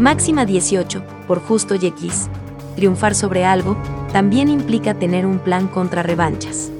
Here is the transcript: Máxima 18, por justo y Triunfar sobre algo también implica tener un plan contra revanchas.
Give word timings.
Máxima 0.00 0.46
18, 0.46 1.02
por 1.26 1.42
justo 1.42 1.74
y 1.74 1.84
Triunfar 2.74 3.14
sobre 3.14 3.44
algo 3.44 3.76
también 4.14 4.48
implica 4.48 4.94
tener 4.94 5.26
un 5.26 5.38
plan 5.38 5.68
contra 5.68 6.02
revanchas. 6.02 6.72